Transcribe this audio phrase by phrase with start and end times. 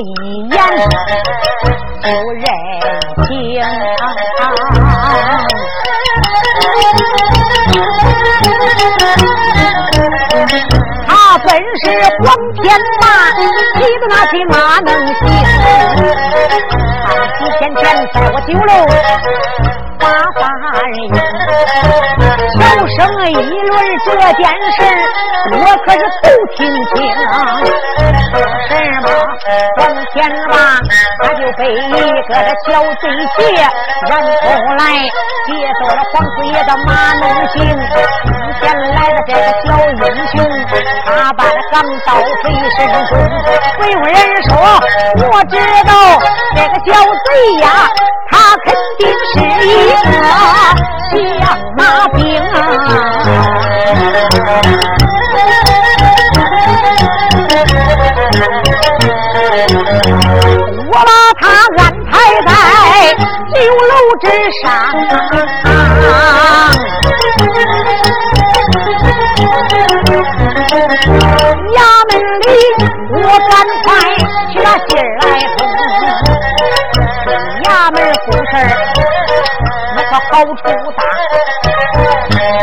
[0.00, 0.02] 一
[0.48, 0.56] 眼
[2.02, 2.44] 就认
[3.26, 3.28] 清，
[11.06, 11.46] 他本
[11.82, 11.84] 是
[12.22, 12.26] 黄
[12.62, 12.64] 天
[13.00, 13.04] 马，
[13.74, 15.18] 骑着那匹马能行？
[17.04, 17.06] 看
[17.38, 17.82] 几天前
[18.14, 18.70] 在我酒楼。
[19.98, 20.38] 八花
[20.78, 20.88] 人，
[22.54, 22.56] 小
[22.86, 22.96] 声
[23.30, 23.74] 议论
[24.06, 24.78] 这件事，
[25.50, 26.58] 我可是头听
[26.94, 26.96] 清。
[28.30, 28.32] 说
[28.70, 29.06] 什么
[29.78, 30.16] 黄天
[30.50, 30.54] 霸
[31.22, 32.34] 他就被一个
[32.66, 32.68] 小
[33.00, 33.04] 贼
[33.38, 33.40] 劫，
[34.08, 34.26] 然后
[34.74, 34.82] 来
[35.46, 35.48] 劫
[35.80, 37.56] 走了黄四爷的马龙行。
[38.24, 38.28] 今
[38.60, 39.90] 天来的这个小英
[40.28, 40.36] 雄，
[41.04, 42.08] 他把那钢刀
[42.42, 42.44] 飞
[42.76, 43.10] 身中。
[43.78, 44.12] 不用人
[44.48, 44.50] 说，
[45.30, 45.54] 我知
[45.86, 45.90] 道
[46.54, 46.92] 这个小
[47.24, 47.26] 贼
[47.60, 47.66] 呀。
[48.30, 48.66] 他肯
[48.98, 49.96] 定是一个
[51.10, 51.16] 响
[51.78, 52.18] 马兵，
[60.90, 61.42] 我把他
[61.76, 62.12] 安排
[62.46, 62.50] 在
[63.54, 63.56] 酒
[63.88, 63.92] 楼
[64.22, 64.24] 之
[64.62, 64.66] 上，
[71.74, 71.78] 衙
[72.08, 72.48] 门里
[73.12, 73.16] 我
[73.48, 73.52] 赶
[73.84, 73.86] 快
[74.50, 75.24] 去把信儿来
[75.56, 75.58] 通。
[77.64, 78.52] 衙门出事
[79.94, 80.60] 那个好处
[80.96, 81.00] 大，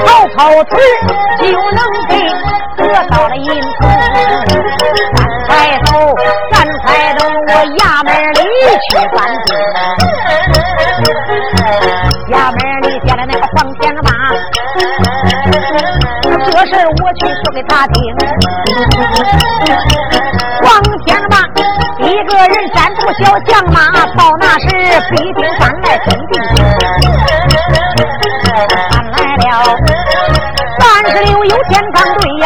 [0.04, 0.06] 跑
[0.36, 0.72] 跑腿
[1.40, 2.12] 就能给
[2.78, 3.74] 得到了银子。
[7.56, 8.44] 我衙门里
[8.84, 9.48] 去办定。
[12.36, 14.12] 衙门里见了那个黄天霸，
[16.52, 17.96] 这事我去说给他听。
[20.64, 20.68] 黄
[21.06, 21.34] 天霸。
[22.00, 24.68] 一个人站住小将马，到那时
[25.12, 26.34] 必定赶来分定。
[28.92, 29.44] 赶来了
[30.78, 32.46] 三十六有天罡队呀，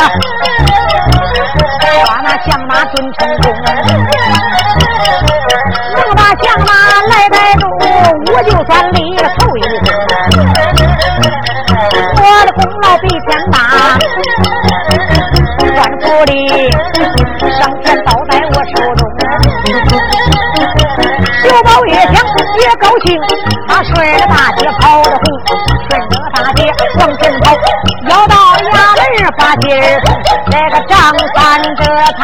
[2.05, 3.43] 把那将马蹲成功。
[22.59, 23.17] 别高兴，
[23.69, 25.17] 他顺着大街跑得红，
[25.89, 26.59] 顺着大街
[26.99, 27.55] 往前跑，
[28.09, 29.01] 要到衙门
[29.37, 30.05] 把劲儿通，
[30.51, 30.93] 这个张
[31.35, 32.19] 三的财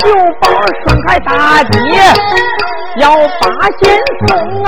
[0.00, 0.48] 就把
[0.84, 1.76] 顺开大街
[2.96, 3.10] 要
[3.40, 3.44] 把
[3.80, 3.82] 信
[4.26, 4.28] 送
[4.64, 4.66] 啊！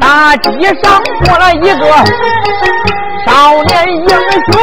[0.00, 0.48] 大街
[0.82, 0.84] 上
[1.24, 1.84] 过来一个
[3.26, 4.56] 少年英雄。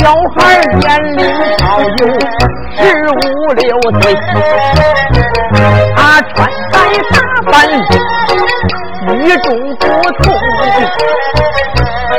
[0.00, 0.82] 小孩年
[1.14, 1.20] 龄
[1.58, 1.92] 少有
[2.74, 2.80] 十
[3.12, 3.68] 五六
[4.00, 4.02] 岁，
[5.94, 6.36] 他穿
[6.72, 6.74] 戴
[7.10, 7.14] 打
[7.52, 9.12] 扮与
[9.42, 9.82] 众不
[10.22, 10.24] 同，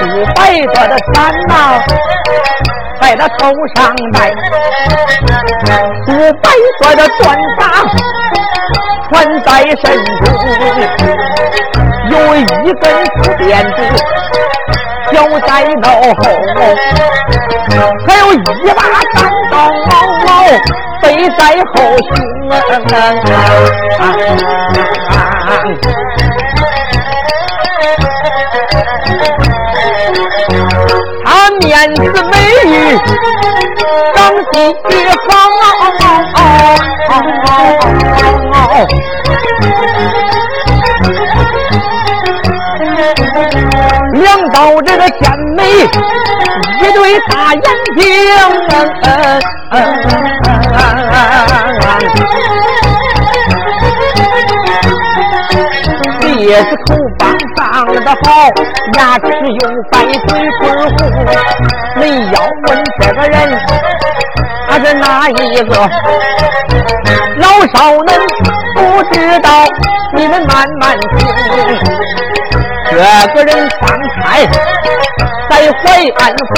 [0.04, 0.06] 五
[0.36, 1.18] 白色的毡
[1.48, 1.52] 呐，
[3.02, 3.40] 在他头
[3.74, 4.16] 上戴，
[6.08, 6.46] 五白
[6.80, 7.24] 色的短
[7.58, 7.62] 发
[9.10, 9.12] 穿
[9.42, 9.50] 在
[9.82, 9.84] 身
[10.24, 10.30] 中，
[12.12, 12.40] 有一
[12.74, 12.86] 根
[13.24, 13.44] 粗辫
[13.76, 13.80] 子。
[15.12, 15.18] 交
[15.48, 15.50] 在
[15.82, 15.86] 脑
[16.18, 16.22] 后，
[18.08, 18.36] 还有一
[18.76, 18.82] 把
[19.14, 19.18] 单
[19.52, 19.56] 刀
[21.02, 21.06] 背
[21.38, 21.40] 在
[21.74, 22.10] 后胸。
[31.24, 31.26] 他
[31.60, 31.62] 面
[31.96, 32.00] 子
[32.30, 32.34] 美
[32.66, 32.70] 玉，
[34.16, 34.60] 长得
[38.52, 38.56] 好。
[44.22, 47.62] 两道这个甜美，一对大眼
[47.98, 48.06] 睛，
[56.20, 56.24] 鼻
[56.54, 57.22] 子口棒
[57.56, 57.60] 长
[58.04, 58.26] 得好，
[58.98, 59.26] 牙齿
[59.60, 59.94] 又白，
[60.28, 60.30] 嘴
[60.60, 61.02] 唇红。
[61.98, 62.38] 你要
[62.68, 62.70] 问
[63.00, 63.36] 这个人
[64.70, 65.32] 他是哪一
[65.64, 65.72] 个，
[67.38, 68.08] 老少们
[68.76, 68.80] 不
[69.12, 69.50] 知道，
[70.16, 72.21] 你们慢慢听。
[72.92, 72.98] 这
[73.34, 73.50] 个人
[73.80, 73.82] 方
[74.20, 74.46] 才
[75.50, 75.52] 在
[75.82, 75.84] 淮
[76.20, 76.52] 安府，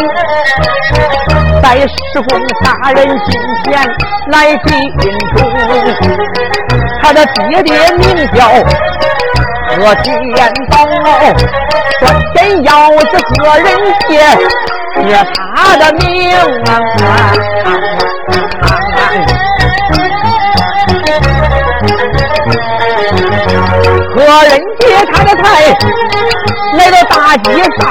[1.62, 1.88] 在石
[2.27, 2.30] 公
[2.63, 3.27] 大人近
[3.63, 3.65] 前
[4.30, 4.35] 来
[4.65, 4.68] 进
[5.35, 5.38] 忠。
[7.03, 8.01] 他的爹爹名
[8.33, 8.39] 叫
[9.69, 10.06] 何天
[10.71, 10.75] 宝，
[12.00, 12.03] 专
[12.33, 13.03] 天要是
[13.38, 13.68] 何人
[14.07, 14.12] 写
[15.03, 15.07] 写
[15.56, 16.03] 他的名
[16.65, 16.69] 啊！
[24.15, 24.50] 何人
[25.11, 25.75] 他的菜
[26.77, 27.47] 来到大街
[27.79, 27.83] 上？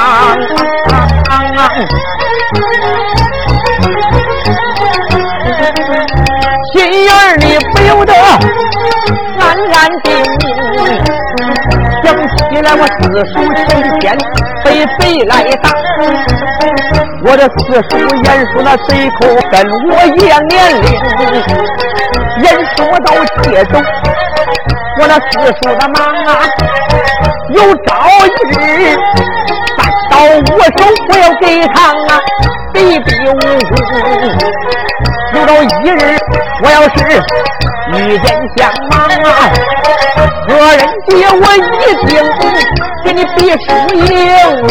[6.72, 6.74] 心
[7.04, 7.10] 眼
[7.40, 9.42] 里不由得暗
[9.72, 10.08] 暗定，
[12.02, 12.04] 想
[12.50, 13.00] 起来我四
[13.32, 13.70] 叔前
[14.00, 14.02] 天
[14.64, 14.66] 被
[14.98, 15.32] 贼来
[15.62, 15.64] 打，
[17.24, 17.54] 我的四
[17.90, 17.90] 叔
[18.24, 18.88] 严叔那贼
[19.20, 19.20] 口
[19.50, 19.54] 跟
[19.90, 20.84] 我一样年龄，
[22.42, 23.08] 严说到
[23.42, 23.74] 接走。
[25.00, 25.96] 我那四叔的忙
[26.26, 26.30] 啊，
[27.54, 27.90] 有朝
[28.26, 28.28] 一
[28.60, 28.94] 日
[29.78, 29.80] 三
[30.10, 30.78] 刀五手，
[31.08, 32.20] 我要给他啊，
[32.72, 33.40] 比比武功。
[35.32, 35.90] 有朝一日，
[36.62, 36.94] 我要是
[37.96, 38.60] 遇见相
[38.90, 39.28] 忙啊，
[40.46, 41.90] 何人接我一定
[43.04, 44.00] 给你比输赢
[44.68, 44.70] 啊！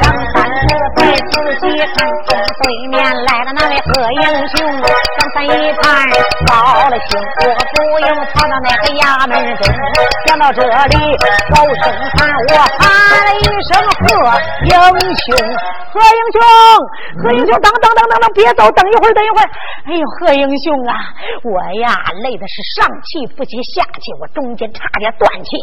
[0.00, 1.62] 张三这才仔细
[1.94, 1.96] 看，
[2.62, 2.94] 对面
[3.24, 4.56] 来了那位贺英雄。
[5.18, 5.84] 张三一看
[6.46, 6.50] 报
[6.88, 7.12] 了兄，
[7.44, 7.46] 我
[8.00, 9.68] 不用跑到那个衙门中，
[10.26, 10.96] 想到这里
[11.52, 11.84] 高声
[12.16, 12.88] 喊，我喊
[13.28, 14.08] 了一声贺
[14.88, 15.36] 英雄。
[15.92, 16.40] 贺英雄，
[17.20, 19.46] 贺英雄，等等等等等，别走，等一会儿，等一会儿。
[19.84, 20.96] 哎呦，贺英雄啊，
[21.44, 21.92] 我呀
[22.22, 25.56] 累的是上气不接下气，我中间差点断气，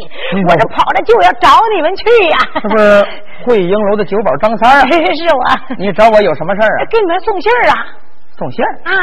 [0.48, 2.38] 我这跑着就要找你们去呀。
[2.62, 3.04] 是不是
[3.46, 4.86] 汇英楼的酒保张三啊？
[4.86, 5.76] 是我。
[5.80, 6.86] 你找我有什么事儿啊？
[6.92, 7.76] 给你们送信儿啊。
[8.38, 8.94] 送信儿啊？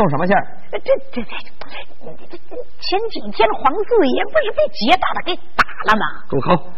[0.00, 0.46] 送什么信儿？
[0.72, 1.28] 这这这，这
[2.26, 2.38] 这
[2.80, 6.24] 前几天黄四爷不是被劫大的给打了吗？
[6.30, 6.72] 住口！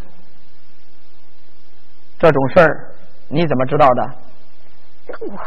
[2.19, 2.91] 这种事儿。
[3.29, 4.02] 你怎么知道的？
[5.21, 5.38] 我，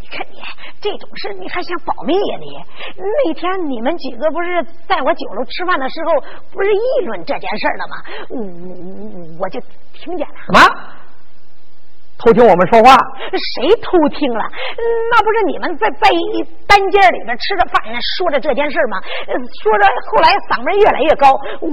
[0.00, 0.36] 你看你
[0.78, 2.36] 这种事，你还想保密呀？
[2.38, 2.52] 你
[3.00, 6.20] 那天你们几个不是在我酒楼吃饭的时候，
[6.52, 7.96] 不是议论这件事了吗？
[8.28, 8.36] 我
[9.40, 9.58] 我就
[9.94, 10.34] 听见了。
[10.44, 10.60] 什么？
[12.18, 12.96] 偷听我们说话？
[13.32, 14.44] 谁偷听了？
[15.10, 16.08] 那不是你们在在
[16.66, 17.82] 单间里边吃着饭，
[18.18, 18.98] 说着这件事吗？
[19.62, 21.30] 说着，后来嗓门越来越高。
[21.60, 21.68] 我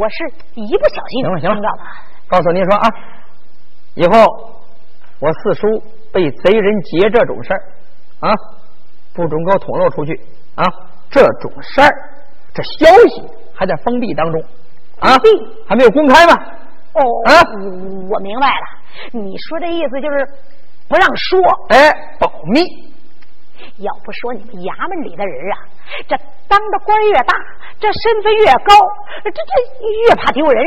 [0.00, 1.82] 我是一不小心行了行了，听到的。
[2.28, 2.88] 告诉您说啊，
[3.94, 4.62] 以后。
[5.22, 5.80] 我四叔
[6.12, 7.62] 被贼人劫这种事儿
[8.18, 8.34] 啊，
[9.14, 10.20] 不准给我捅漏出去
[10.56, 10.64] 啊！
[11.12, 11.88] 这种事儿，
[12.52, 13.22] 这消息
[13.54, 14.42] 还在封闭当中
[14.98, 15.10] 啊，
[15.64, 16.34] 还没有公开吗？
[16.94, 17.32] 哦，啊，
[18.10, 18.66] 我明白了，
[19.12, 20.26] 你说的意思就是
[20.88, 22.62] 不让说，哎，保密。
[23.78, 25.56] 要不说你们衙门里的人啊，
[26.08, 26.16] 这
[26.48, 27.32] 当的官越大，
[27.78, 28.74] 这身份越高，
[29.22, 29.52] 这这
[30.08, 30.58] 越怕丢人。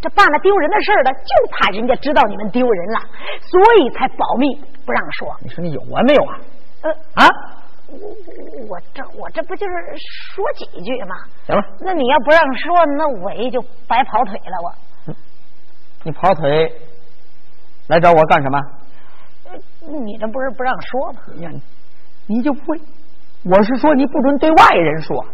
[0.00, 3.00] 这办了丢人的事儿了，就怕人家知道你们丢人了，
[3.42, 4.54] 所以才保密
[4.86, 5.34] 不让说。
[5.42, 6.38] 你说你有完没有啊？
[6.82, 7.26] 呃啊，
[7.90, 7.98] 我
[8.68, 9.74] 我这我这不就是
[10.32, 11.16] 说几句吗？
[11.46, 14.62] 行了，那你要不让说，那我也就白跑腿了。
[14.62, 14.70] 我
[16.04, 16.72] 你跑腿
[17.88, 18.58] 来找我干什么？
[19.50, 19.58] 呃
[20.02, 21.20] 你这不是不让说吗？
[22.26, 22.80] 你就不会？
[23.44, 25.24] 我是说你不准对外人说。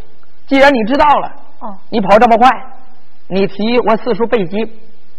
[0.47, 2.51] 既然你知道了，哦你跑这么快，
[3.29, 4.67] 你提我四叔被劫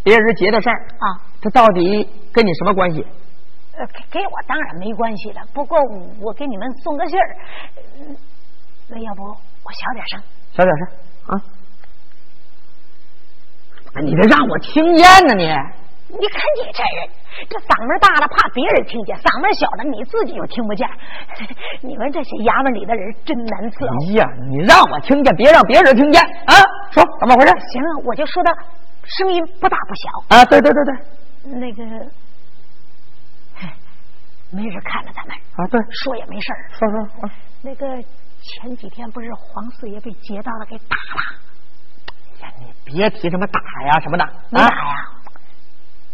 [0.02, 3.06] 别人劫的事儿，啊，这到底跟你什么关系？
[3.78, 5.40] 呃，给给我当然没关系了。
[5.54, 5.78] 不过
[6.20, 7.36] 我给你们送个信儿，
[8.00, 8.16] 嗯
[8.88, 10.20] 那要不我小点声？
[10.52, 10.86] 小点声
[11.28, 11.42] 啊！
[13.94, 15.44] 哎你这让我听见呢，你
[16.12, 17.08] 你看你这人，
[17.48, 20.88] 这嗓门大了怕别人听见，嗓门小了你自己又听不见。
[21.80, 23.92] 你们这些衙门里的人真难伺候。
[24.12, 26.52] 哎呀，你让我听见，别让别人听见啊！
[26.92, 27.52] 说怎么回事？
[27.72, 28.50] 行啊，我就说的
[29.04, 30.36] 声音不大不小。
[30.36, 30.92] 啊，对对对对，
[31.56, 31.80] 那个，
[33.56, 33.68] 嘿
[34.50, 36.60] 没人看着咱们，啊对，说也没事儿。
[36.76, 37.32] 说说啊，
[37.62, 37.86] 那个
[38.40, 41.20] 前几天不是黄四爷被劫道的给打了，
[42.84, 45.08] 别提什么打呀什么的，啊没打呀？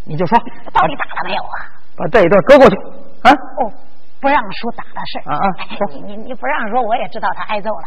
[0.04, 0.38] 你就说
[0.72, 1.56] 到底打了没有啊？
[1.96, 2.76] 把这一段搁过去
[3.22, 3.32] 啊！
[3.32, 3.72] 哦，
[4.20, 5.46] 不让说打的事儿啊啊
[5.92, 7.86] 你你你不让说，我也知道他挨揍了。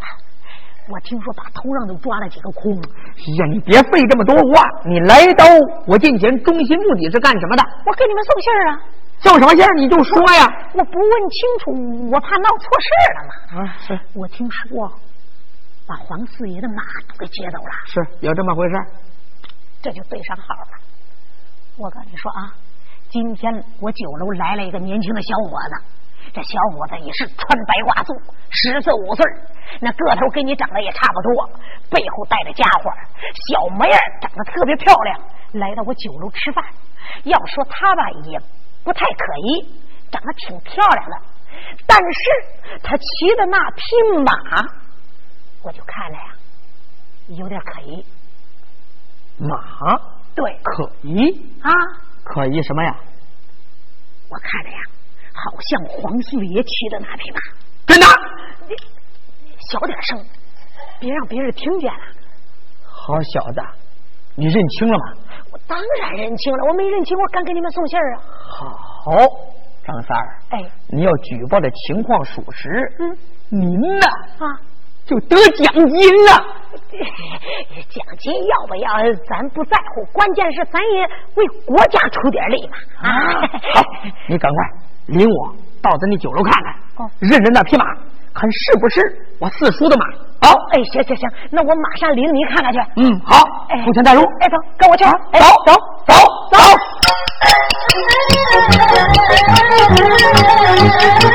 [0.89, 2.73] 我听说把头上都抓了几个空。
[2.75, 5.45] 哎呀，你别费这么多话，你来到
[5.87, 7.63] 我近前，中心目的是干什么的？
[7.85, 8.81] 我给你们送信儿啊，
[9.19, 10.45] 送什么信儿你就说呀！
[10.73, 13.63] 我不问清楚，我怕闹错事儿了嘛。
[13.63, 14.91] 啊，是我听说
[15.87, 18.87] 把黄四爷的马都给劫走了，是有这么回事儿
[19.81, 20.67] 这就对上号了。
[21.77, 22.53] 我跟你说啊，
[23.09, 25.83] 今天我酒楼来了一个年轻的小伙子，
[26.33, 28.13] 这小伙子也是穿白褂子，
[28.49, 29.25] 十四五岁，
[29.79, 31.49] 那个头跟你长得也差不多，
[31.89, 32.91] 背后带着家伙，
[33.49, 35.19] 小模样长得特别漂亮。
[35.53, 36.63] 来到我酒楼吃饭，
[37.23, 38.39] 要说他吧也
[38.83, 41.15] 不太可疑，长得挺漂亮的，
[41.87, 43.81] 但是他骑的那匹
[44.23, 44.31] 马，
[45.63, 46.33] 我就看了呀，
[47.27, 48.05] 有点可疑。
[49.37, 49.55] 马
[50.35, 51.29] 对可疑，
[51.61, 51.71] 啊，
[52.23, 52.95] 可疑什么呀？
[54.29, 54.77] 我看着呀，
[55.33, 57.39] 好像黄四爷骑的那匹马。
[57.87, 58.05] 真的？
[58.67, 58.75] 你
[59.43, 60.25] 你小点声，
[60.99, 61.99] 别让别人听见了。
[62.83, 63.61] 好小子，
[64.35, 65.03] 你认清了吗？
[65.51, 68.23] 我当然认清了，我没认清，我敢给你们送信儿啊。
[68.39, 69.11] 好，
[69.83, 73.17] 张三儿，哎，你要举报的情况属实，嗯
[73.49, 74.07] 您呢
[74.39, 74.45] 啊，
[75.11, 76.31] 就得奖金了。
[77.89, 78.89] 奖金要不要
[79.27, 81.01] 咱不在乎，关键是咱也
[81.35, 82.77] 为国家出点力嘛。
[83.01, 83.41] 啊，
[83.73, 83.83] 好，
[84.29, 84.63] 你赶快
[85.07, 86.73] 领我到咱那酒楼看看，
[87.05, 87.83] 哦认认那匹马，
[88.33, 89.01] 看是不是
[89.37, 90.05] 我四叔的马。
[90.47, 92.79] 好，哎，行行行，那我马上领你看看去。
[92.95, 94.21] 嗯，好，哎，付钱带路。
[94.39, 95.03] 哎，走，跟我去。
[95.03, 95.11] 走
[95.65, 95.73] 走
[96.07, 96.13] 走
[96.51, 96.57] 走。
[101.19, 101.30] 那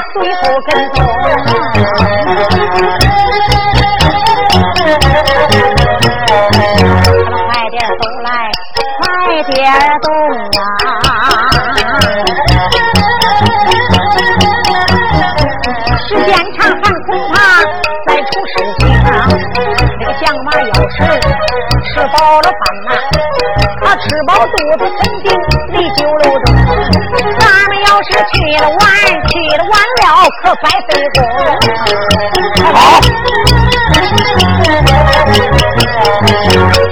[0.00, 0.96] 杰，随后跟踪。
[7.46, 8.28] 快点走来，
[8.98, 9.02] 快
[9.44, 9.54] 点
[10.02, 10.06] 动
[10.58, 10.62] 啊！
[16.08, 17.34] 时间长还恐怕
[18.06, 18.80] 再出事情。
[19.98, 20.96] 那个相马要是
[21.84, 22.52] 吃饱了饭
[22.86, 22.90] 呐、
[23.82, 25.24] 他吃饱肚子肯定
[25.68, 26.46] 离酒楼中。
[27.38, 28.78] 咱们要是去了晚，
[29.28, 29.74] 去了晚
[30.42, 31.18] 可白费功。
[32.72, 32.74] 好，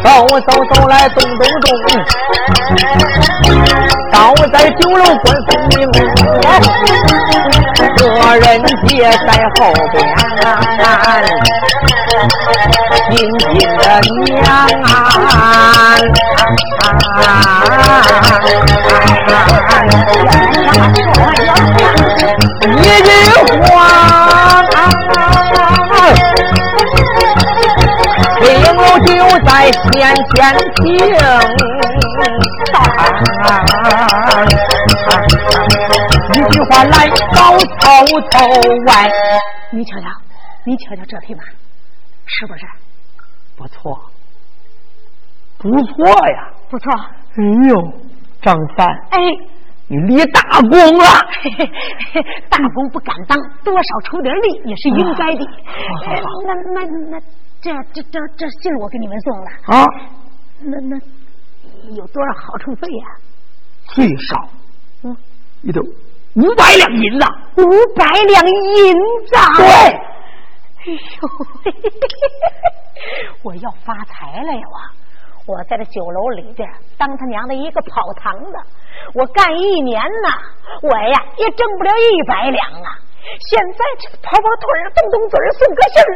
[0.04, 0.09] 走
[0.40, 1.66] 走走来咚咚咚，
[4.11, 4.16] 倒
[4.52, 5.76] 在酒楼官封名，
[7.97, 8.00] 个
[8.37, 8.47] 人
[8.87, 8.88] 接
[9.26, 9.59] 在后
[9.92, 9.97] 边，
[13.11, 13.83] 紧紧的
[14.26, 14.37] 娘
[14.83, 14.87] 啊！
[20.09, 20.48] 一
[23.49, 24.62] 句话，
[28.40, 28.45] 青
[28.76, 29.09] 楼就
[29.47, 29.90] 在先
[30.28, 30.37] 前
[30.76, 30.85] 听，
[36.35, 37.40] 一句话来到
[37.81, 37.87] 头
[38.31, 38.37] 头
[38.87, 38.93] 外，
[39.71, 40.07] 你瞧瞧，
[40.64, 41.43] 你瞧瞧这匹马，
[42.26, 42.67] 是不是
[43.57, 43.99] 不错，
[45.57, 46.50] 不错呀！
[46.69, 46.93] 不错？
[46.93, 47.93] 哎呦，
[48.43, 49.19] 张三，哎，
[49.88, 51.04] 你立大功了。
[52.50, 55.47] 大功不敢当，多少出点力也是应该的。
[56.47, 57.21] 那那那，
[57.61, 59.87] 这这这这信我给你们送了啊？
[60.61, 60.97] 那那
[61.97, 63.07] 有多少好处费呀？
[63.87, 64.49] 最少，
[65.04, 65.16] 嗯，
[65.62, 65.80] 也得
[66.35, 67.26] 五百两银子。
[67.57, 67.64] 五
[67.97, 69.35] 百两银子。
[69.57, 69.64] 对。
[70.78, 71.28] 哎呦，
[73.42, 74.61] 我要发财了呀！
[75.47, 76.68] 我我在这酒楼里边
[76.99, 78.59] 当他娘的一个跑堂的，
[79.14, 80.28] 我干一年呐，
[80.83, 82.88] 我呀也挣不了一百两啊！
[83.50, 86.11] 现在这跑跑腿儿、动动嘴儿、送个信儿，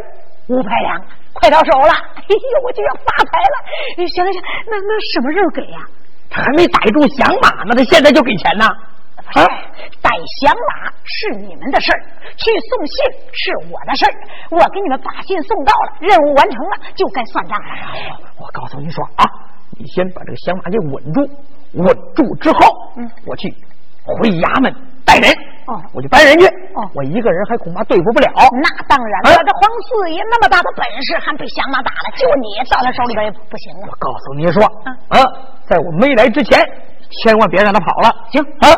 [0.48, 1.00] 五百两
[1.32, 1.92] 快到手了！
[2.16, 4.06] 哎呦，我就要发财了！
[4.06, 5.78] 行行，那那什么时候给呀？
[6.30, 8.66] 他还没逮住响马呢，他现在就给钱呢。
[9.34, 9.44] 啊，
[10.02, 10.10] 逮
[10.40, 12.00] 响马是你们的事儿，
[12.36, 12.96] 去送信
[13.32, 14.12] 是我的事儿。
[14.50, 17.68] 我给你们把信送到了，任务完成了，就该算账了。
[18.38, 19.24] 我告诉你说啊，
[19.78, 21.20] 你先把这个响马给稳住，
[21.74, 23.48] 稳住之后，嗯，我去
[24.04, 24.74] 回衙门
[25.04, 25.30] 带人。
[25.66, 26.46] 哦，我去搬人去。
[26.74, 28.28] 哦，我一个人还恐怕对付不了。
[28.34, 33.88] 那当然了，这黄四爷那么大的本事，还被响马打了，就你到他手里边也不行啊。
[33.88, 34.62] 我告诉你说，
[35.08, 35.22] 啊，
[35.66, 36.58] 在我没来之前。
[37.20, 38.72] 千万别让他跑了，行啊！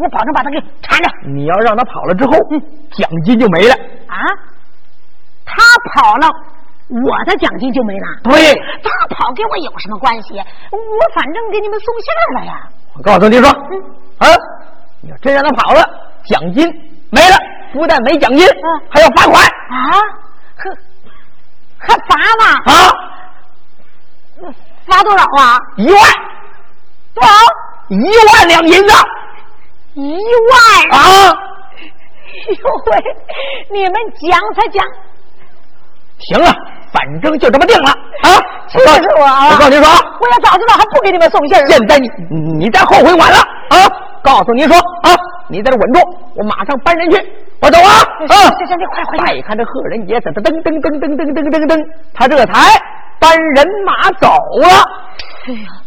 [0.00, 1.10] 我保证把他给缠着。
[1.26, 3.74] 你要让他跑了之后，嗯奖金就没了
[4.06, 4.14] 啊！
[5.44, 6.28] 他跑了，
[6.90, 8.06] 我的奖金就没了。
[8.24, 10.34] 对，他跑跟我有什么关系？
[10.34, 12.68] 我反正给你们送信了呀。
[12.96, 13.48] 我告诉你说，
[14.18, 14.26] 啊，
[15.00, 15.82] 你要真让他跑了，
[16.24, 16.66] 奖金
[17.10, 17.36] 没了，
[17.72, 18.46] 不但没奖金，
[18.90, 19.92] 还要罚款啊！
[20.56, 20.76] 呵
[21.78, 22.44] 还罚吗？
[22.66, 22.72] 啊！
[24.86, 25.58] 罚多少啊？
[25.76, 26.02] 一万。
[27.14, 27.30] 多少？
[27.88, 28.94] 一万两银子，
[29.94, 30.16] 一
[30.50, 31.00] 万啊！
[32.30, 33.16] 哎呦喂，
[33.72, 34.86] 你们讲才讲，
[36.28, 36.52] 行了，
[36.92, 38.28] 反正就这么定了啊！
[38.68, 38.84] 气死
[39.18, 39.50] 我了！
[39.50, 39.88] 我告诉你说，
[40.20, 42.08] 我要早知道还不给你们送信现在你
[42.58, 43.38] 你再后悔晚了
[43.70, 43.88] 啊！
[44.22, 45.10] 告诉您说啊，
[45.48, 46.00] 你在这稳住，
[46.36, 47.16] 我马上搬人去，
[47.60, 47.90] 我走啊！
[48.28, 49.34] 啊，行行，你快快！
[49.34, 52.78] 再看这贺仁杰在这噔噔噔噔噔噔噔噔，他这才
[53.18, 54.28] 搬人马走
[54.60, 54.68] 了。
[55.48, 55.79] 哎呀！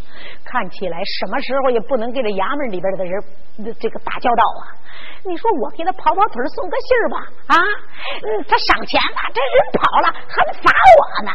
[0.53, 3.19] 看起来什么时候也不能给这衙门里边的人
[3.81, 4.69] 这个打交道啊！
[5.25, 7.57] 你说我给他跑跑腿送个信儿吧，啊，
[8.47, 11.31] 他赏钱了，这人跑了还罚我呢。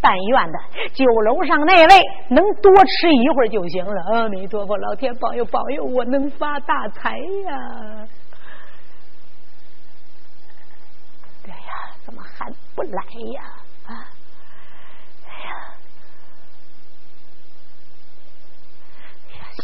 [0.00, 0.58] 但愿的
[0.92, 4.02] 酒楼上那位能多吃一会儿就行了。
[4.14, 8.08] 阿弥陀佛，老天保佑保佑，我能发大财呀！
[11.44, 13.00] 对呀，怎么还不来
[13.32, 13.42] 呀？
[13.86, 14.10] 啊！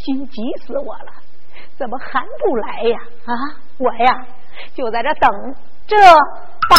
[0.04, 1.12] 心急死我了，
[1.78, 2.98] 怎么还不来呀？
[3.26, 3.32] 啊，
[3.78, 4.26] 我呀
[4.74, 5.54] 就在这等
[5.86, 5.96] 着
[6.70, 6.76] 吧。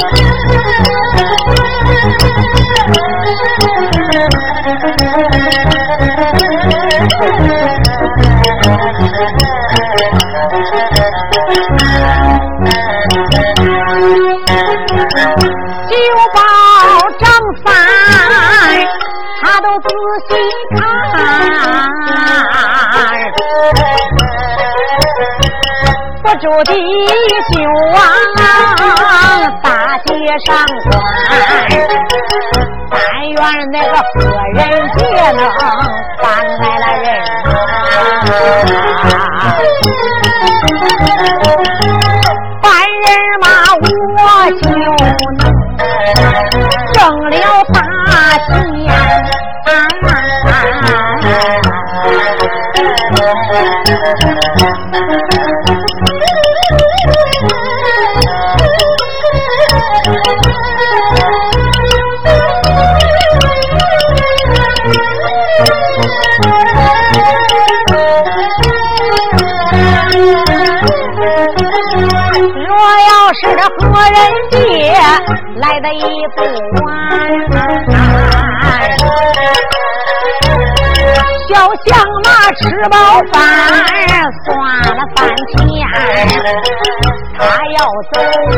[15.89, 15.95] 酒
[16.33, 16.39] 饱
[17.19, 17.23] 张
[17.63, 17.67] 三
[19.41, 19.87] 他都仔
[20.27, 20.29] 细
[20.75, 20.79] 看
[26.23, 26.71] 不住的
[27.53, 27.57] 酒
[27.97, 29.20] 啊。
[30.45, 30.49] 上
[30.89, 30.91] 转。
[32.89, 33.39] 但愿
[33.71, 34.19] 那个何
[34.53, 34.59] 人
[34.97, 34.99] 杰
[35.31, 35.39] 能
[36.21, 36.25] 搬
[36.59, 37.05] 来了人
[39.07, 39.13] 马，
[42.61, 42.65] 搬
[43.05, 43.07] 人
[43.41, 43.45] 马
[43.77, 44.19] 我
[44.61, 44.63] 就
[45.37, 45.41] 能
[46.93, 47.33] 挣了
[47.73, 47.77] 大
[48.47, 48.49] 钱
[75.55, 75.99] 来的一
[76.35, 76.39] 不
[76.83, 76.85] 晚，
[81.47, 81.51] 小
[81.85, 81.89] 象
[82.23, 82.95] 马吃饱
[83.31, 83.39] 饭，
[84.45, 84.49] 算
[84.95, 85.55] 了饭钱，
[87.37, 87.39] 他
[87.73, 87.79] 要
[88.11, 88.15] 走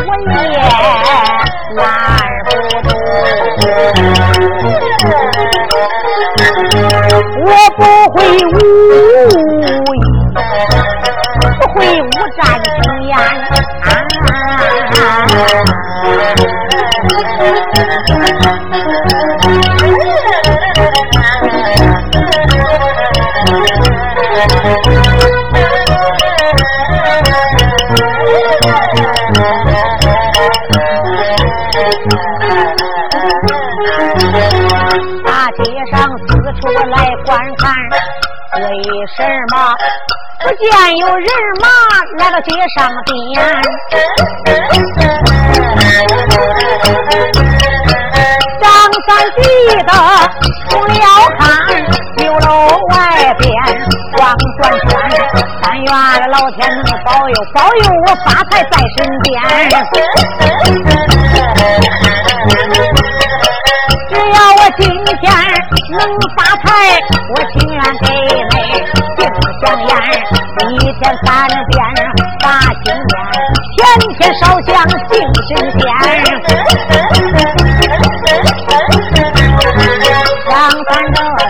[0.07, 0.33] 我也
[1.75, 1.83] 拉
[35.25, 36.27] 大街上四
[36.59, 37.73] 处来观看
[38.61, 38.65] 为
[39.15, 39.55] 什么
[40.43, 41.27] 不见有人
[41.61, 41.67] 马
[42.17, 43.13] 来到街上边
[48.61, 48.65] 张
[49.07, 49.41] 三急
[49.85, 49.91] 得
[50.69, 50.95] 出了
[51.39, 51.43] 汗，
[52.17, 52.47] 酒楼
[52.89, 52.93] 外
[53.39, 53.43] 边
[54.15, 54.17] 光
[54.61, 54.91] 转转，
[55.61, 55.89] 但愿
[56.29, 59.31] 老天能保佑保佑我发财在身边。
[64.09, 65.25] 只要我今天
[65.91, 65.99] 能
[66.37, 66.65] 发财，
[67.29, 68.05] 我情愿给
[68.49, 68.53] 你
[69.17, 69.19] 敬
[69.61, 69.91] 香烟，
[70.69, 71.73] 一天三遍，
[74.39, 74.71] 烧香
[75.09, 75.13] 敬
[75.47, 75.81] 神仙。
[80.49, 81.41] 张三这才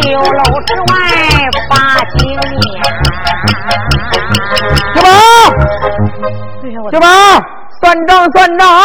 [0.00, 0.92] 酒楼之外
[1.68, 1.72] 发
[2.16, 2.62] 金烟。
[6.92, 7.06] 小宝，
[7.80, 8.82] 算账算账啊！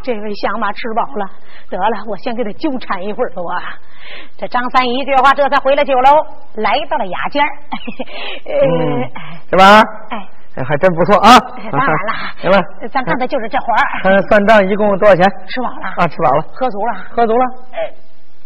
[0.00, 1.26] 这位乡马吃饱了，
[1.68, 3.78] 得了，我先给他纠缠一会儿吧。
[4.36, 6.10] 这张三一句话，这才回了酒楼，
[6.54, 7.44] 来到了雅间。
[9.50, 10.28] 是吧，哎，
[10.64, 11.38] 还真不错啊！
[11.70, 12.58] 当然了，行了，
[12.90, 13.78] 咱干的就是这活儿。
[14.04, 15.24] 嗯，算账一共多少钱？
[15.46, 17.44] 吃饱了啊，吃饱了，喝足了，喝足了。
[17.72, 17.92] 哎，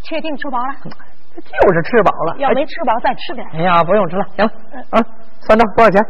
[0.03, 0.75] 确定吃饱了？
[1.35, 2.37] 就是吃饱了。
[2.39, 3.47] 要没吃饱，再吃点。
[3.55, 4.53] 哎呀，不用吃了，行了
[4.91, 5.01] 啊，
[5.41, 6.01] 算账多少钱？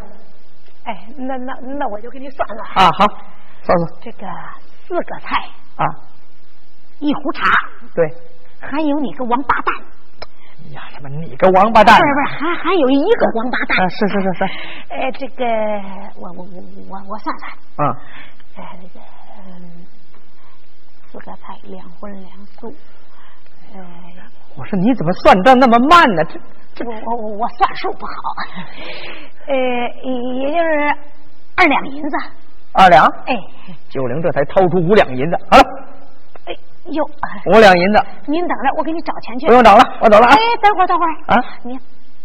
[0.85, 2.91] 哎，那那那我就给你算了啊！
[2.93, 3.07] 好，
[3.63, 4.27] 算算这个
[4.87, 5.85] 四个菜啊，
[7.01, 7.45] 一壶茶，
[7.95, 8.07] 对，
[8.61, 9.75] 还有你个王八蛋。
[10.73, 11.99] 呀，什么你个王八蛋？
[11.99, 13.81] 不是不是，还还有一个王八蛋。
[13.81, 14.45] 啊，是是是是。
[14.95, 15.45] 呃，这个
[16.17, 17.97] 我我我我我算算啊，
[18.57, 19.01] 哎，那个
[21.11, 22.75] 四个菜，两荤两素。
[23.75, 23.81] 呃，
[24.57, 26.25] 我说你怎么算账那么慢呢？
[26.25, 26.39] 这。
[26.77, 28.13] 这我我我算数不好，
[29.47, 29.55] 呃，
[30.03, 30.97] 也就是
[31.57, 32.17] 二两银子。
[32.75, 33.07] 二两？
[33.27, 33.35] 哎，
[33.89, 35.63] 九龄这才掏出五两银子，好了。
[36.47, 36.53] 哎
[36.91, 37.05] 呦，
[37.47, 39.47] 五两银子，您等着，我给你找钱去。
[39.47, 40.33] 不用找了，我走了啊。
[40.35, 41.79] 哎，等会儿，等会儿啊，你。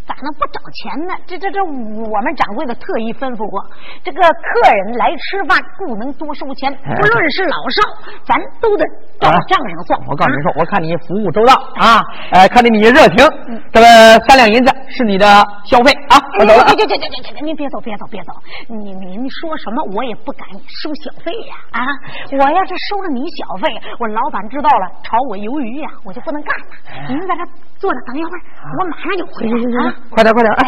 [0.10, 1.14] 咋能不找钱呢？
[1.28, 3.62] 这这这，我们掌柜的特意吩咐过，
[4.04, 7.78] 这个客人来吃饭不能多收钱，不论是老少，
[8.26, 8.82] 咱都得
[9.22, 9.94] 到账上算。
[10.10, 12.02] 我告诉你说，我看你服务周到啊，
[12.34, 13.22] 哎，看着你热情，
[13.70, 13.86] 这个
[14.26, 15.30] 三两银子是你的
[15.70, 16.18] 消费啊。
[16.42, 16.66] 我走了。
[16.74, 18.34] 这这这这这，您别走，别走，别走！
[18.66, 21.54] 你您说什么，我也不敢收小费呀！
[21.78, 21.86] 啊，
[22.34, 23.70] 我要是收了你小费，
[24.00, 26.66] 我老板知道了，炒我鱿鱼呀，我就不能干了。
[27.14, 27.46] 您在这
[27.78, 28.42] 坐着等一会儿，
[28.80, 29.94] 我马上就回来啊。
[30.10, 30.54] 快点，快点！
[30.56, 30.66] 哎，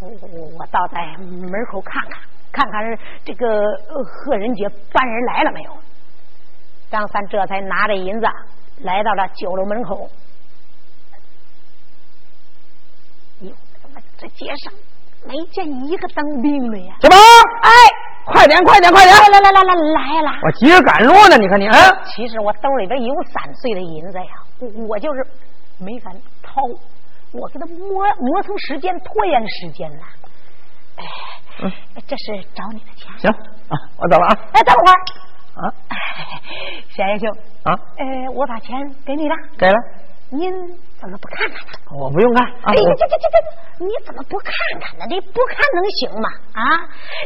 [0.00, 2.20] 我我我倒在门口看看，
[2.52, 3.48] 看看这个
[4.04, 5.72] 贺仁杰搬人来了没有。
[6.90, 8.26] 张三这才拿着银子
[8.78, 10.10] 来到了酒楼门口。
[13.40, 14.72] 哟，怎么这街上
[15.26, 16.96] 没见一个当兵的呀？
[17.00, 17.16] 小宝，
[17.62, 17.70] 哎，
[18.24, 19.14] 快点，快点，快点！
[19.16, 20.40] 来来来来来来了！
[20.42, 21.74] 我急着赶路呢，你看你啊。
[22.06, 24.32] 其实我兜里边有散碎的银子呀，
[24.88, 25.26] 我就是
[25.78, 26.12] 没敢
[26.42, 26.62] 掏。
[27.32, 30.04] 我给他磨磨蹭时间，拖延时间了。
[31.62, 33.06] 哎，这是找你的钱。
[33.18, 34.36] 行啊，我走了啊。
[34.52, 34.94] 哎，等会儿
[35.54, 35.72] 啊，
[36.90, 37.30] 小英雄
[37.62, 39.34] 啊，哎，我把钱给你了。
[39.56, 39.76] 给了。
[40.30, 40.52] 您
[41.00, 41.72] 怎么不看看呢？
[41.96, 42.44] 我不用看。
[42.68, 45.08] 哎呀，这这这这，你怎么不看看呢？
[45.08, 46.28] 你不看能行吗？
[46.52, 46.62] 啊，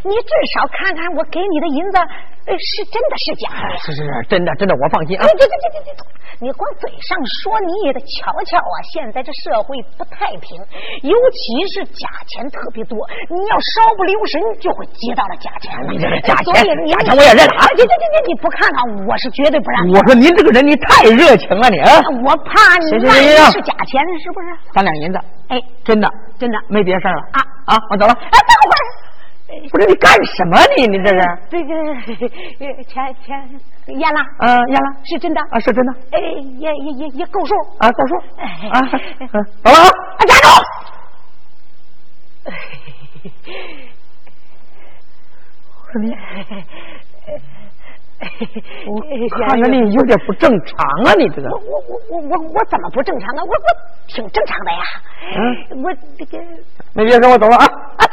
[0.07, 1.99] 你至少看看我给你的银子，
[2.55, 3.77] 是真的是假的？
[3.83, 5.27] 是是是，真的真的，我放心啊。
[5.27, 6.05] 这这这这这。
[6.43, 8.77] 你光嘴上说，你也得瞧瞧啊！
[8.91, 10.59] 现在这社会不太平，
[11.07, 12.99] 尤其是假钱特别多，
[13.31, 15.95] 你要稍不留神，就会接到了假钱了。
[15.95, 16.53] 你这个假钱，
[16.91, 17.63] 假钱我也认了啊！
[17.79, 19.87] 这这这这，你不看看，我是绝对不让。
[19.95, 22.03] 我说您这个人，你太热情了，你啊！
[22.27, 24.47] 我怕你万一是假钱，是不是？
[24.73, 27.77] 三两银子，哎，真的真的没别事了啊啊！
[27.91, 28.13] 我走了。
[28.13, 28.77] 哎，等会儿。
[29.71, 31.21] 不是你干什么你你这是？
[31.49, 31.63] 这
[32.75, 33.49] 个钱钱
[33.99, 35.93] 验了，嗯，验了，是真的啊，是真的。
[36.13, 36.19] 哎，
[36.59, 38.17] 也也也也够数啊，够数
[38.71, 38.81] 啊。
[39.63, 39.79] 走了
[40.19, 40.49] 啊，站住！
[45.87, 46.11] 我说你，
[48.89, 49.01] 我
[49.49, 51.49] 看着你有点不正常啊，你这个。
[51.51, 53.43] 我我我我我我怎么不正常啊？
[53.45, 53.67] 我我
[54.09, 54.79] 挺正常的呀。
[55.37, 56.39] 嗯，我这个
[56.93, 57.65] 那别说，我走了啊。
[57.99, 58.07] 啊！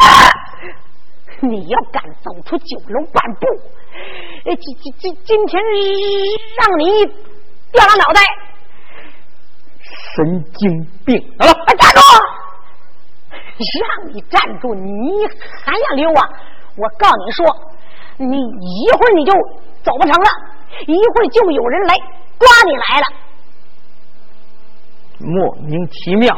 [1.43, 3.47] 你要敢走出九楼半步，
[4.43, 5.59] 今今今今天
[6.59, 7.03] 让你
[7.71, 8.21] 掉了脑袋！
[10.13, 11.19] 神经病！
[11.39, 11.99] 好了，站住！
[13.57, 15.09] 让你站住，你
[15.65, 16.29] 还想溜啊？
[16.77, 17.43] 我告诉你说，
[18.25, 19.33] 你一会儿你就
[19.83, 20.29] 走不成了，
[20.87, 21.95] 一会儿就有人来
[22.39, 23.07] 抓你来了。
[25.19, 26.33] 莫名其妙！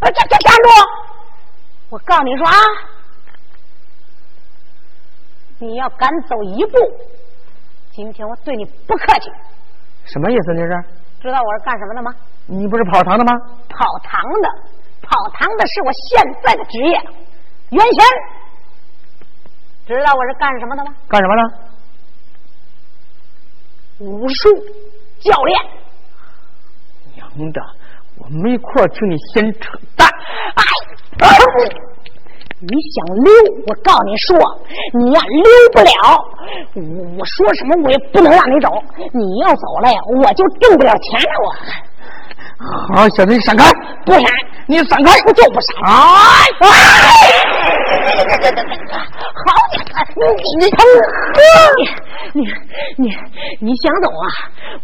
[0.00, 0.68] 站站站住！
[1.90, 2.54] 我告诉你说啊！
[5.58, 6.78] 你要敢走一步，
[7.90, 9.28] 今天我对你不客气。
[10.04, 10.54] 什么意思？
[10.54, 10.84] 你是？
[11.20, 12.14] 知道我是干什么的吗？
[12.46, 13.32] 你不是跑堂的吗？
[13.68, 14.48] 跑堂的，
[15.02, 16.94] 跑堂的是我现在的职业。
[17.70, 18.04] 原先
[19.88, 20.92] 知道我是干什么的吗？
[21.08, 21.42] 干什么的？
[24.00, 24.50] 武术
[25.18, 25.58] 教练。
[27.14, 27.60] 娘的，
[28.18, 30.06] 我没空听你闲扯淡。
[30.56, 30.62] 哎，
[32.60, 33.32] 你想溜？
[33.66, 34.36] 我告诉你说，
[34.92, 35.90] 你呀溜不了。
[36.74, 36.82] 我
[37.18, 38.68] 我说什么我也不能让你走。
[39.14, 41.26] 你要走了呀，我就挣不了钱了。
[41.42, 41.48] 我。
[42.94, 43.72] 好，小子，你闪开！
[44.04, 44.22] 不闪，
[44.66, 45.12] 你闪开！
[45.26, 45.74] 我就不闪。
[45.86, 45.90] 哎
[46.60, 46.68] 哎！
[47.88, 49.48] 好
[50.14, 50.22] 你
[50.58, 50.62] 你
[51.36, 51.80] 你
[52.34, 52.42] 你
[52.96, 53.04] 你
[53.60, 54.26] 你想走啊？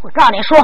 [0.03, 0.57] 我告诉你说，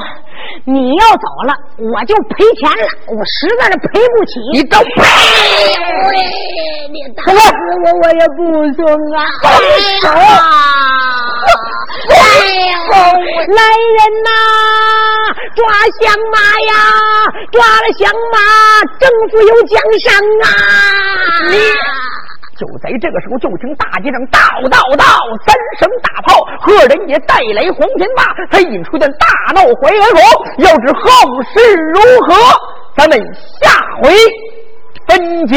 [0.64, 2.85] 你要走了，我就赔钱了。
[3.09, 4.33] 我实在是赔不起。
[4.53, 4.88] 你都赔！
[6.90, 7.29] 你打死
[7.85, 8.38] 我，我也不
[8.74, 8.79] 松
[9.16, 9.18] 啊！
[9.42, 9.44] 放
[10.03, 10.07] 手！
[12.11, 12.14] 哎
[12.70, 12.92] 呦，
[13.55, 13.61] 来
[13.96, 14.29] 人呐！
[15.55, 15.59] 抓
[16.00, 16.37] 响马
[16.70, 16.72] 呀！
[17.53, 18.00] 抓了响
[18.33, 18.37] 马，
[18.98, 19.72] 政府有奖
[20.05, 20.09] 赏
[20.42, 20.46] 啊！
[21.50, 21.53] 你。
[22.60, 25.04] 就在这个时候，就听大街上“道道道”
[25.48, 30.20] 三声大炮，贺仁杰带来黄天霸，他引出的大闹淮安府。
[30.58, 31.00] 要知后
[31.42, 32.34] 事如何，
[32.94, 33.18] 咱们
[33.62, 33.70] 下
[34.02, 34.12] 回
[35.08, 35.56] 分解。